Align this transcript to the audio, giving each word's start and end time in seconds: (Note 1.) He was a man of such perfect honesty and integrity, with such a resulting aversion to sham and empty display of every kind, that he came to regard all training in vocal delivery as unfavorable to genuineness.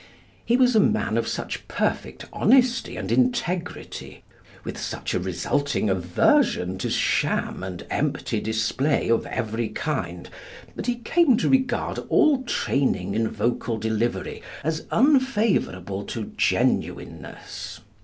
(Note 0.01 0.39
1.) 0.39 0.41
He 0.45 0.57
was 0.57 0.75
a 0.75 0.79
man 0.79 1.15
of 1.15 1.27
such 1.27 1.67
perfect 1.67 2.25
honesty 2.33 2.97
and 2.97 3.11
integrity, 3.11 4.23
with 4.63 4.75
such 4.79 5.13
a 5.13 5.19
resulting 5.19 5.91
aversion 5.91 6.79
to 6.79 6.89
sham 6.89 7.61
and 7.61 7.85
empty 7.91 8.39
display 8.41 9.09
of 9.09 9.27
every 9.27 9.69
kind, 9.69 10.27
that 10.75 10.87
he 10.87 10.95
came 10.95 11.37
to 11.37 11.47
regard 11.49 11.99
all 12.09 12.41
training 12.45 13.13
in 13.13 13.27
vocal 13.27 13.77
delivery 13.77 14.41
as 14.63 14.87
unfavorable 14.89 16.03
to 16.05 16.33
genuineness. 16.35 17.81